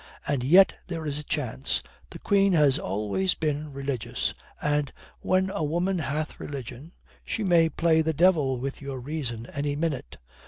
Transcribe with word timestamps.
And 0.27 0.43
yet 0.43 0.77
there 0.87 1.05
is 1.05 1.19
a 1.19 1.23
chance. 1.23 1.83
The 2.09 2.17
Queen 2.17 2.53
has 2.53 2.79
always 2.79 3.35
been 3.35 3.71
religious, 3.71 4.33
and 4.59 4.91
when 5.19 5.51
a 5.51 5.63
woman 5.63 5.99
hath 5.99 6.39
religion 6.39 6.93
she 7.23 7.43
may 7.43 7.69
play 7.69 8.01
the 8.01 8.11
devil 8.11 8.57
with 8.59 8.81
your 8.81 8.99
reason 8.99 9.45
any 9.53 9.75
minute. 9.75 10.17